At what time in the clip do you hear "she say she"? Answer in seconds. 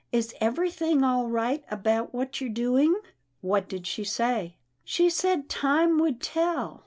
3.85-5.11